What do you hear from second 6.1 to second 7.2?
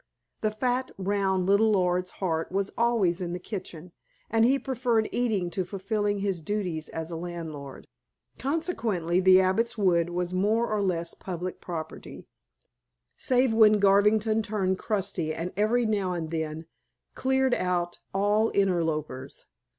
his duties as a